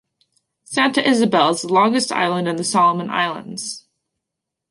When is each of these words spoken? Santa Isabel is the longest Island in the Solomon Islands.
Santa 0.63 1.07
Isabel 1.07 1.51
is 1.51 1.61
the 1.61 1.67
longest 1.71 2.11
Island 2.11 2.47
in 2.47 2.55
the 2.55 2.63
Solomon 2.63 3.11
Islands. 3.11 3.85